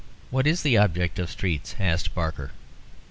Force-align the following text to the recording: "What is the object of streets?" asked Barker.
"What 0.31 0.47
is 0.47 0.63
the 0.63 0.77
object 0.79 1.19
of 1.19 1.29
streets?" 1.29 1.75
asked 1.79 2.15
Barker. 2.15 2.53